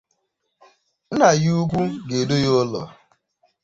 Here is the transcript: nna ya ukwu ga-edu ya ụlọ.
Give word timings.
nna 1.13 1.27
ya 1.43 1.51
ukwu 1.61 1.81
ga-edu 2.07 2.35
ya 2.43 2.51
ụlọ. 2.61 2.81